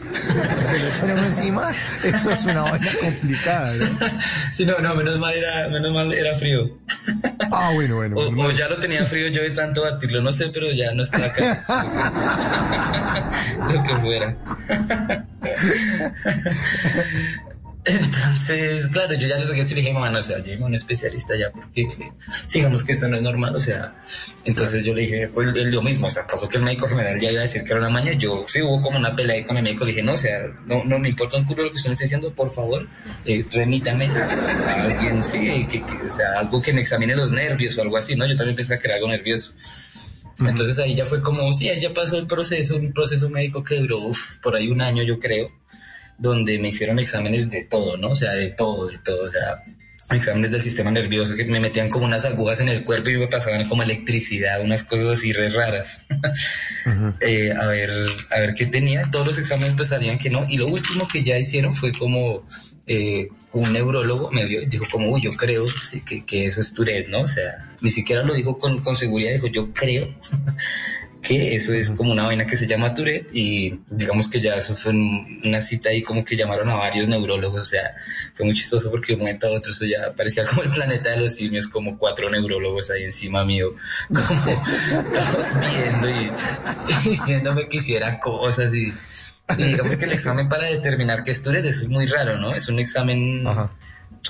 se 0.64 0.78
le 0.78 0.88
echa 0.88 1.04
uno 1.04 1.24
encima, 1.26 1.70
eso 2.04 2.30
es 2.30 2.44
una 2.46 2.62
vaina 2.62 2.90
complicada. 3.02 3.74
¿no? 3.74 3.88
Sí, 4.54 4.64
no, 4.64 4.78
no, 4.78 4.94
menos 4.94 5.18
mal 5.18 5.34
era, 5.34 5.68
menos 5.68 5.92
mal 5.92 6.12
era 6.14 6.38
frío. 6.38 6.78
Ah, 7.52 7.70
bueno, 7.74 7.96
bueno. 7.96 8.16
O, 8.16 8.50
ya 8.50 8.68
lo 8.68 8.76
tenía 8.78 9.04
frío 9.04 9.28
yo 9.28 9.42
de 9.42 9.50
tanto 9.50 9.82
batirlo, 9.82 10.22
no 10.22 10.32
sé, 10.32 10.48
pero 10.52 10.70
ya 10.72 10.92
no 10.94 11.02
está 11.02 11.24
acá. 11.24 11.58
lo 13.72 13.82
que 13.82 13.96
fuera. 13.96 14.36
Entonces, 17.86 18.88
claro, 18.88 19.14
yo 19.14 19.28
ya 19.28 19.36
le 19.38 19.46
regresé 19.46 19.72
y 19.72 19.76
le 19.76 19.80
dije, 19.82 19.92
mamá, 19.94 20.10
no, 20.10 20.18
o 20.18 20.22
sea, 20.22 20.38
llévame 20.42 20.64
a 20.64 20.66
un 20.66 20.74
especialista 20.74 21.34
ya, 21.38 21.52
porque 21.52 21.86
sigamos 22.48 22.82
que 22.82 22.92
eso 22.92 23.06
no 23.06 23.16
es 23.16 23.22
normal, 23.22 23.54
o 23.54 23.60
sea. 23.60 24.04
Entonces 24.44 24.84
yo 24.84 24.92
le 24.92 25.02
dije, 25.02 25.28
pues 25.28 25.48
es 25.48 25.66
lo 25.66 25.82
mismo, 25.82 26.08
o 26.08 26.10
sea, 26.10 26.26
pasó 26.26 26.48
que 26.48 26.56
el 26.58 26.64
médico 26.64 26.88
general 26.88 27.20
ya 27.20 27.30
iba 27.30 27.40
a 27.40 27.44
decir 27.44 27.62
que 27.62 27.70
era 27.70 27.80
una 27.80 27.88
maña, 27.90 28.12
yo 28.14 28.44
sí 28.48 28.60
hubo 28.60 28.80
como 28.80 28.98
una 28.98 29.14
pelea 29.14 29.36
ahí 29.36 29.44
con 29.44 29.56
el 29.56 29.62
médico, 29.62 29.84
le 29.84 29.92
dije, 29.92 30.02
no, 30.02 30.14
o 30.14 30.16
sea, 30.16 30.40
no, 30.66 30.82
no 30.84 30.98
me 30.98 31.08
importa 31.10 31.36
un 31.36 31.44
culo 31.44 31.62
lo 31.62 31.70
que 31.70 31.76
usted 31.76 31.90
me 31.90 31.92
esté 31.92 32.04
diciendo, 32.06 32.32
por 32.34 32.52
favor, 32.52 32.88
eh, 33.24 33.44
remítame 33.52 34.06
a, 34.06 34.70
a 34.70 34.82
alguien, 34.82 35.24
sí, 35.24 35.66
que, 35.70 35.80
que- 35.84 36.08
o 36.08 36.12
sea, 36.12 36.40
algo 36.40 36.60
que 36.60 36.72
me 36.72 36.80
examine 36.80 37.14
los 37.14 37.30
nervios 37.30 37.78
o 37.78 37.82
algo 37.82 37.96
así, 37.96 38.16
¿no? 38.16 38.26
Yo 38.26 38.36
también 38.36 38.56
pensaba 38.56 38.80
que 38.80 38.88
era 38.88 38.96
algo 38.96 39.08
nervioso. 39.08 39.52
Entonces 40.40 40.78
ahí 40.78 40.94
ya 40.94 41.06
fue 41.06 41.22
como, 41.22 41.50
sí, 41.54 41.68
ahí 41.70 41.80
ya 41.80 41.94
pasó 41.94 42.18
el 42.18 42.26
proceso, 42.26 42.76
un 42.76 42.92
proceso 42.92 43.30
médico 43.30 43.62
que 43.64 43.76
duró 43.76 44.00
uf, 44.08 44.36
por 44.42 44.54
ahí 44.54 44.68
un 44.68 44.82
año, 44.82 45.02
yo 45.02 45.18
creo, 45.18 45.50
donde 46.18 46.58
me 46.58 46.68
hicieron 46.68 46.98
exámenes 46.98 47.50
de 47.50 47.64
todo, 47.64 47.96
¿no? 47.96 48.10
O 48.10 48.16
sea, 48.16 48.32
de 48.32 48.48
todo, 48.48 48.88
de 48.88 48.98
todo, 48.98 49.22
o 49.22 49.30
sea, 49.30 49.64
exámenes 50.10 50.50
del 50.50 50.62
sistema 50.62 50.90
nervioso 50.90 51.34
que 51.34 51.44
me 51.44 51.60
metían 51.60 51.88
como 51.88 52.04
unas 52.04 52.24
agujas 52.24 52.60
en 52.60 52.68
el 52.68 52.84
cuerpo 52.84 53.10
y 53.10 53.18
me 53.18 53.26
pasaban 53.26 53.68
como 53.68 53.82
electricidad, 53.82 54.60
unas 54.60 54.84
cosas 54.84 55.18
así 55.18 55.32
re 55.32 55.50
raras. 55.50 56.02
Eh, 57.20 57.52
a 57.52 57.66
ver, 57.66 57.90
a 58.30 58.38
ver 58.38 58.54
qué 58.54 58.66
tenía. 58.66 59.10
Todos 59.10 59.26
los 59.26 59.38
exámenes 59.38 59.74
pues 59.74 59.88
salían 59.88 60.18
que 60.18 60.30
no. 60.30 60.46
Y 60.48 60.56
lo 60.56 60.66
último 60.68 61.08
que 61.08 61.24
ya 61.24 61.36
hicieron 61.36 61.74
fue 61.74 61.92
como 61.92 62.46
eh, 62.86 63.28
un 63.52 63.72
neurólogo 63.72 64.30
me 64.30 64.44
vio 64.44 64.62
y 64.62 64.66
dijo 64.66 64.84
como, 64.90 65.08
uy, 65.08 65.22
yo 65.22 65.32
creo 65.32 65.66
sí, 65.66 66.02
que, 66.02 66.24
que 66.24 66.46
eso 66.46 66.60
es 66.60 66.72
Tourette, 66.72 67.08
¿no? 67.08 67.22
O 67.22 67.28
sea, 67.28 67.74
ni 67.80 67.90
siquiera 67.90 68.22
lo 68.22 68.34
dijo 68.34 68.58
con, 68.58 68.80
con 68.82 68.96
seguridad, 68.96 69.32
dijo, 69.32 69.48
yo 69.48 69.72
creo 69.72 70.14
que 71.26 71.56
eso 71.56 71.72
es 71.72 71.90
como 71.90 72.12
una 72.12 72.24
vaina 72.24 72.46
que 72.46 72.56
se 72.56 72.66
llama 72.66 72.94
Tourette 72.94 73.28
y 73.32 73.80
digamos 73.90 74.28
que 74.28 74.40
ya 74.40 74.54
eso 74.54 74.76
fue 74.76 74.92
una 74.92 75.60
cita 75.60 75.88
ahí 75.88 76.02
como 76.02 76.22
que 76.24 76.36
llamaron 76.36 76.68
a 76.68 76.76
varios 76.76 77.08
neurólogos, 77.08 77.62
o 77.62 77.64
sea, 77.64 77.96
fue 78.34 78.46
muy 78.46 78.54
chistoso 78.54 78.90
porque 78.90 79.08
de 79.08 79.14
un 79.14 79.20
momento 79.20 79.48
a 79.48 79.50
otro 79.50 79.72
eso 79.72 79.84
ya 79.84 80.12
parecía 80.14 80.44
como 80.44 80.62
el 80.62 80.70
planeta 80.70 81.10
de 81.10 81.16
los 81.16 81.34
simios, 81.34 81.66
como 81.66 81.98
cuatro 81.98 82.30
neurólogos 82.30 82.90
ahí 82.90 83.04
encima 83.04 83.44
mío, 83.44 83.74
como 84.08 84.24
todos 84.24 85.46
viendo 85.74 86.08
y, 86.08 86.30
y 86.88 87.08
diciéndome 87.10 87.68
que 87.68 87.78
hiciera 87.78 88.20
cosas 88.20 88.72
y, 88.74 88.92
y 89.58 89.62
digamos 89.62 89.96
que 89.96 90.04
el 90.04 90.12
examen 90.12 90.48
para 90.48 90.66
determinar 90.66 91.24
qué 91.24 91.32
es 91.32 91.42
Tourette, 91.42 91.66
eso 91.66 91.82
es 91.82 91.88
muy 91.88 92.06
raro, 92.06 92.38
¿no? 92.38 92.54
Es 92.54 92.68
un 92.68 92.78
examen 92.78 93.46
Ajá. 93.46 93.72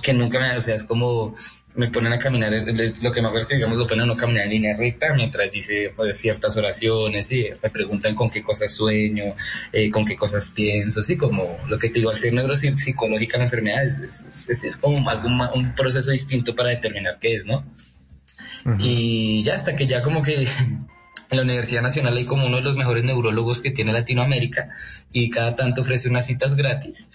que 0.03 0.15
nunca 0.15 0.39
me, 0.39 0.57
o 0.57 0.61
sea, 0.63 0.75
es 0.75 0.85
como 0.85 1.37
me 1.77 1.89
ponen 1.91 2.13
a 2.13 2.19
caminar, 2.19 2.53
el- 2.55 2.95
lo 3.01 3.13
que 3.13 3.21
me 3.21 3.29
acuerdo 3.29 3.43
es 3.45 3.49
que 3.49 3.55
digamos 3.57 3.77
lo 3.79 3.87
ponen 3.87 4.05
a 4.05 4.07
no 4.07 4.17
caminar 4.17 4.45
en 4.45 4.51
línea 4.51 4.77
recta 4.77 5.13
mientras 5.15 5.51
dice 5.51 5.93
pues, 5.95 6.19
ciertas 6.19 6.57
oraciones 6.57 7.31
y 7.33 7.49
me 7.63 7.71
preguntan 7.71 8.15
con 8.15 8.31
qué 8.31 8.43
cosas 8.43 8.73
sueño, 8.73 9.37
eh, 9.73 9.91
con 9.91 10.05
qué 10.05 10.17
cosas 10.17 10.51
pienso, 10.51 11.01
así 11.01 11.17
como 11.17 11.59
lo 11.69 11.79
que 11.79 11.89
te 11.89 12.01
digo, 12.01 12.11
al 12.11 12.17
ser 12.17 12.33
neuropsicológica 12.33 13.39
la 13.39 13.45
enfermedad 13.45 13.85
es, 13.85 13.99
es, 13.99 14.49
es- 14.49 14.65
es 14.65 14.77
como 14.77 15.09
algún, 15.09 15.41
un 15.55 15.75
proceso 15.75 16.11
distinto 16.11 16.55
para 16.57 16.71
determinar 16.71 17.19
qué 17.21 17.37
es, 17.37 17.47
¿no? 17.47 17.65
Y 18.81 19.43
ya 19.45 19.55
hasta 19.55 19.77
que 19.77 19.87
ya 19.87 20.03
como 20.03 20.23
que 20.23 20.47
en 21.31 21.37
la 21.39 21.43
Universidad 21.43 21.83
Nacional 21.83 22.17
hay 22.17 22.25
como 22.25 22.47
uno 22.47 22.57
de 22.57 22.63
los 22.63 22.77
mejores 22.77 23.05
neurólogos 23.05 23.61
que 23.61 23.71
tiene 23.71 23.93
Latinoamérica 23.93 24.71
y 25.13 25.31
cada 25.31 25.57
tanto 25.57 25.83
ofrece 25.83 26.09
unas 26.09 26.27
citas 26.27 26.55
gratis 26.55 27.09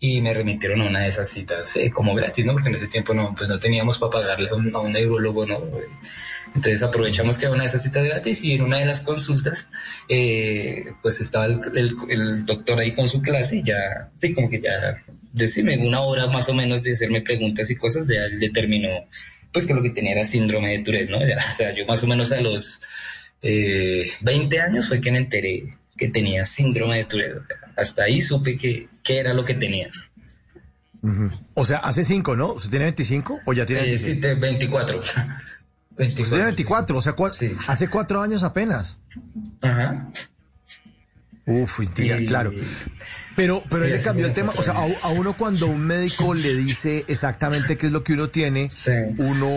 y 0.00 0.20
me 0.20 0.32
remitieron 0.32 0.80
a 0.80 0.84
una 0.84 1.00
de 1.00 1.08
esas 1.08 1.28
citas 1.28 1.74
eh, 1.76 1.90
como 1.90 2.14
gratis, 2.14 2.46
¿no? 2.46 2.52
Porque 2.52 2.68
en 2.68 2.76
ese 2.76 2.86
tiempo 2.86 3.14
no, 3.14 3.34
pues 3.36 3.48
no 3.48 3.58
teníamos 3.58 3.98
para 3.98 4.10
pagarle 4.10 4.48
a 4.50 4.54
un, 4.54 4.92
neurólogo, 4.92 5.44
¿no? 5.44 5.60
Entonces 6.54 6.82
aprovechamos 6.82 7.36
que 7.36 7.46
era 7.46 7.54
una 7.54 7.64
de 7.64 7.68
esas 7.68 7.82
citas 7.82 8.04
gratis 8.04 8.42
y 8.44 8.52
en 8.52 8.62
una 8.62 8.78
de 8.78 8.86
las 8.86 9.00
consultas 9.00 9.70
eh, 10.08 10.92
pues 11.02 11.20
estaba 11.20 11.46
el, 11.46 11.60
el- 12.08 12.46
doctor 12.46 12.78
ahí 12.78 12.94
con 12.94 13.08
su 13.08 13.20
clase 13.20 13.56
y 13.56 13.62
ya, 13.64 14.08
sí, 14.18 14.32
como 14.32 14.48
que 14.48 14.60
ya, 14.60 15.02
decime 15.32 15.76
una 15.78 16.00
hora 16.00 16.26
más 16.28 16.48
o 16.48 16.54
menos 16.54 16.82
de 16.82 16.92
hacerme 16.94 17.20
preguntas 17.20 17.68
y 17.68 17.76
cosas, 17.76 18.06
ya 18.06 18.24
él 18.24 18.38
determinó 18.38 18.88
pues 19.52 19.66
que 19.66 19.74
lo 19.74 19.82
que 19.82 19.90
tenía 19.90 20.12
era 20.12 20.24
síndrome 20.24 20.70
de 20.70 20.84
Tourette, 20.84 21.10
¿no? 21.10 21.18
O 21.18 21.56
sea, 21.56 21.74
yo 21.74 21.86
más 21.86 22.02
o 22.02 22.06
menos 22.06 22.30
a 22.32 22.40
los 22.40 22.82
eh, 23.42 24.10
20 24.20 24.60
años 24.60 24.88
fue 24.88 25.00
que 25.00 25.10
me 25.12 25.18
enteré 25.18 25.76
que 25.96 26.08
tenía 26.08 26.44
síndrome 26.44 26.96
de 26.98 27.04
Tourette. 27.04 27.42
Hasta 27.76 28.04
ahí 28.04 28.20
supe 28.20 28.56
que, 28.56 28.88
que 29.02 29.18
era 29.18 29.34
lo 29.34 29.44
que 29.44 29.54
tenía. 29.54 29.90
O 31.54 31.64
sea, 31.64 31.78
hace 31.78 32.02
cinco, 32.04 32.34
¿no? 32.36 32.52
¿Usted 32.54 32.70
tiene 32.70 32.86
25 32.86 33.40
o 33.44 33.52
ya 33.52 33.64
tiene 33.66 33.82
Eh, 33.82 33.86
26? 33.86 34.14
sí, 34.16 34.20
te- 34.20 34.34
24. 34.34 35.00
Usted 35.98 36.14
tiene 36.14 36.44
24, 36.44 36.96
o 36.98 37.02
sea, 37.02 37.14
cua- 37.16 37.32
Sí. 37.32 37.52
hace 37.68 37.88
cuatro 37.88 38.20
años 38.20 38.42
apenas. 38.42 38.98
Ajá. 39.62 40.08
Uf, 41.46 41.80
tía, 41.94 42.20
Y- 42.20 42.26
claro. 42.26 42.50
Pero, 43.34 43.62
pero 43.70 43.82
Sí, 43.84 43.90
él 43.90 43.96
le 43.96 44.02
cambió 44.02 44.26
el 44.26 44.34
tema. 44.34 44.52
O 44.56 44.62
sea, 44.62 44.74
a, 44.74 44.84
a 45.04 45.08
uno 45.10 45.34
cuando 45.36 45.66
un 45.66 45.80
médico 45.86 46.34
le 46.34 46.54
dice 46.54 47.04
exactamente 47.08 47.78
qué 47.78 47.86
es 47.86 47.92
lo 47.92 48.04
que 48.04 48.12
uno 48.14 48.28
tiene, 48.28 48.68
Sí. 48.70 48.90
uno 49.18 49.48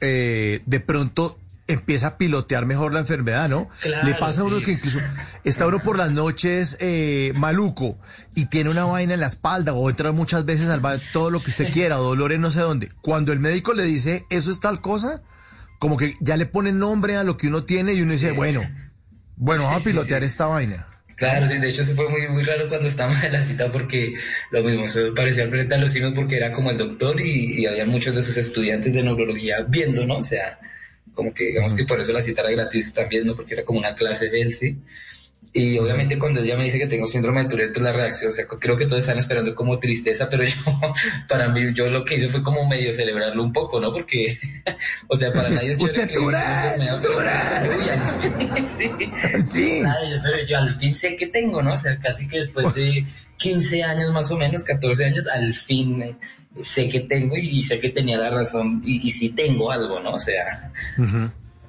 eh, 0.00 0.60
de 0.66 0.80
pronto 0.80 1.38
empieza 1.68 2.08
a 2.08 2.18
pilotear 2.18 2.66
mejor 2.66 2.92
la 2.92 3.00
enfermedad, 3.00 3.48
¿no? 3.48 3.68
Claro, 3.80 4.08
le 4.08 4.14
pasa 4.14 4.40
a 4.40 4.44
uno 4.44 4.58
sí. 4.58 4.64
que 4.64 4.72
incluso 4.72 4.98
está 5.44 5.66
uno 5.66 5.78
por 5.80 5.98
las 5.98 6.10
noches 6.10 6.76
eh, 6.80 7.32
maluco 7.36 7.98
y 8.34 8.46
tiene 8.46 8.70
una 8.70 8.84
vaina 8.84 9.14
en 9.14 9.20
la 9.20 9.26
espalda 9.26 9.74
o 9.74 9.88
entra 9.88 10.10
muchas 10.12 10.46
veces 10.46 10.68
al 10.70 10.80
baño, 10.80 11.00
todo 11.12 11.30
lo 11.30 11.38
que 11.38 11.50
usted 11.50 11.70
quiera, 11.70 12.00
o 12.00 12.02
dolor 12.02 12.32
en 12.32 12.40
no 12.40 12.50
sé 12.50 12.60
dónde. 12.60 12.90
Cuando 13.02 13.32
el 13.32 13.38
médico 13.38 13.74
le 13.74 13.84
dice 13.84 14.24
eso 14.30 14.50
es 14.50 14.60
tal 14.60 14.80
cosa, 14.80 15.22
como 15.78 15.96
que 15.96 16.14
ya 16.20 16.36
le 16.36 16.46
pone 16.46 16.72
nombre 16.72 17.16
a 17.16 17.24
lo 17.24 17.36
que 17.36 17.48
uno 17.48 17.64
tiene 17.64 17.92
y 17.92 18.02
uno 18.02 18.12
dice, 18.12 18.32
bueno, 18.32 18.62
bueno, 19.36 19.64
vamos 19.64 19.82
a 19.82 19.84
pilotear 19.84 20.24
esta 20.24 20.46
vaina. 20.46 20.88
Claro, 21.16 21.48
sí, 21.48 21.58
de 21.58 21.68
hecho 21.68 21.82
eso 21.82 21.96
fue 21.96 22.08
muy, 22.08 22.28
muy 22.28 22.44
raro 22.44 22.68
cuando 22.68 22.86
estábamos 22.86 23.22
en 23.24 23.32
la 23.32 23.42
cita 23.42 23.72
porque 23.72 24.14
lo 24.52 24.62
mismo, 24.62 24.84
eso 24.86 25.12
parecía 25.14 25.50
planeta 25.50 25.74
de 25.74 25.80
los 25.80 25.92
simios 25.92 26.12
porque 26.14 26.36
era 26.36 26.52
como 26.52 26.70
el 26.70 26.78
doctor 26.78 27.20
y, 27.20 27.60
y 27.60 27.66
había 27.66 27.86
muchos 27.86 28.14
de 28.14 28.22
sus 28.22 28.36
estudiantes 28.36 28.94
de 28.94 29.02
neurología 29.02 29.66
viendo, 29.68 30.06
¿no? 30.06 30.18
O 30.18 30.22
sea, 30.22 30.60
como 31.18 31.34
que 31.34 31.46
digamos 31.46 31.74
que 31.74 31.84
por 31.84 32.00
eso 32.00 32.12
la 32.12 32.22
cita 32.22 32.42
era 32.42 32.52
gratis 32.52 32.94
también, 32.94 33.26
¿no? 33.26 33.34
Porque 33.34 33.54
era 33.54 33.64
como 33.64 33.80
una 33.80 33.96
clase 33.96 34.30
de 34.30 34.40
él, 34.40 34.52
sí. 34.52 34.78
Y 35.52 35.78
obviamente 35.78 36.18
cuando 36.18 36.40
ella 36.40 36.56
me 36.56 36.64
dice 36.64 36.78
que 36.78 36.86
tengo 36.86 37.06
síndrome 37.06 37.42
de 37.42 37.48
Tourette, 37.48 37.72
pues 37.72 37.82
la 37.82 37.92
reacción, 37.92 38.30
o 38.30 38.34
sea, 38.34 38.46
creo 38.46 38.76
que 38.76 38.86
todos 38.86 39.00
están 39.00 39.18
esperando 39.18 39.54
como 39.54 39.78
tristeza, 39.78 40.28
pero 40.28 40.44
yo, 40.44 40.54
para 41.28 41.48
mí, 41.48 41.72
yo 41.74 41.88
lo 41.90 42.04
que 42.04 42.16
hice 42.16 42.28
fue 42.28 42.42
como 42.42 42.68
medio 42.68 42.92
celebrarlo 42.92 43.42
un 43.42 43.52
poco, 43.52 43.80
¿no? 43.80 43.92
Porque, 43.92 44.38
o 45.08 45.16
sea, 45.16 45.32
para 45.32 45.48
nadie 45.48 45.72
es 45.72 45.82
Usted, 45.82 46.10
Tourette, 46.12 46.78
fin, 48.66 48.66
sí. 49.52 49.80
Claro, 49.80 50.00
yo, 50.06 50.46
yo 50.46 50.58
al 50.58 50.74
fin 50.74 50.94
sé 50.94 51.16
que 51.16 51.28
tengo, 51.28 51.62
¿no? 51.62 51.74
O 51.74 51.78
sea, 51.78 51.98
casi 51.98 52.28
que 52.28 52.38
después 52.38 52.74
de 52.74 53.06
15 53.38 53.84
años 53.84 54.12
más 54.12 54.30
o 54.30 54.36
menos, 54.36 54.64
14 54.64 55.04
años, 55.06 55.26
al 55.28 55.54
fin 55.54 56.02
eh, 56.02 56.16
sé 56.60 56.88
que 56.88 57.00
tengo 57.00 57.36
y, 57.36 57.58
y 57.58 57.62
sé 57.62 57.78
que 57.78 57.88
tenía 57.88 58.18
la 58.18 58.30
razón 58.30 58.82
y, 58.84 59.06
y 59.06 59.10
sí 59.10 59.30
tengo 59.30 59.70
algo, 59.70 60.00
¿no? 60.00 60.14
O 60.14 60.20
sea, 60.20 60.72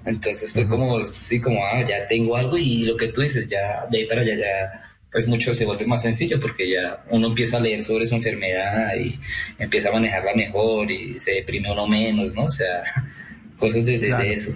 entonces 0.10 0.52
fue 0.54 0.68
como, 0.68 1.00
sí, 1.06 1.40
como, 1.40 1.64
ah, 1.66 1.84
ya 1.88 2.06
tengo 2.08 2.36
algo 2.36 2.58
y 2.58 2.84
lo 2.86 2.98
que 2.98 3.08
tú 3.10 3.22
dices, 3.22 3.48
ya 3.48 3.86
de 3.90 4.00
ahí 4.00 4.06
para 4.06 4.22
allá 4.22 4.36
ya, 4.36 4.92
pues 5.12 5.28
mucho 5.28 5.54
se 5.56 5.66
vuelve 5.66 5.86
más 5.88 6.02
sencillo 6.02 6.40
porque 6.40 6.70
ya 6.70 7.04
uno 7.10 7.28
empieza 7.28 7.58
a 7.58 7.60
leer 7.62 7.84
sobre 7.84 8.06
su 8.06 8.16
enfermedad 8.16 8.96
y 8.98 9.20
empieza 9.58 9.90
a 9.90 9.94
manejarla 9.94 10.34
mejor 10.36 10.92
y 10.92 11.18
se 11.20 11.32
deprime 11.32 11.72
uno 11.72 11.88
menos, 11.88 12.34
¿no? 12.36 12.44
O 12.44 12.50
sea, 12.50 12.82
cosas 13.58 13.86
de, 13.86 13.94
de- 13.94 14.00
de 14.00 14.08
Claro. 14.08 14.24
eso. 14.24 14.52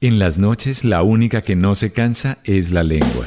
En 0.00 0.18
las 0.18 0.38
noches 0.38 0.84
la 0.84 1.02
única 1.02 1.40
que 1.40 1.56
no 1.56 1.74
se 1.74 1.92
cansa 1.92 2.38
es 2.44 2.70
la 2.72 2.82
lengua. 2.82 3.26